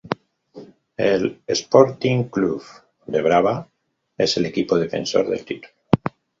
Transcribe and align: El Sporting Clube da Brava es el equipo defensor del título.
El 1.09 1.39
Sporting 1.45 2.23
Clube 2.23 2.65
da 3.05 3.21
Brava 3.27 3.69
es 4.17 4.35
el 4.37 4.47
equipo 4.47 4.75
defensor 4.79 5.29
del 5.29 5.45
título. 5.45 5.71